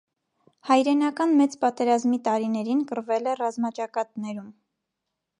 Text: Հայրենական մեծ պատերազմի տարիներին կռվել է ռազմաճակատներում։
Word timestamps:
Հայրենական 0.67 1.35
մեծ 1.41 1.57
պատերազմի 1.65 2.17
տարիներին 2.27 2.81
կռվել 2.91 3.29
է 3.33 3.35
ռազմաճակատներում։ 3.41 4.49